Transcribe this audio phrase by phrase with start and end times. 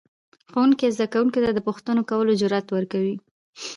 [0.51, 3.15] ښوونکی زده کوونکو ته د پوښتنو کولو جرأت ورکوي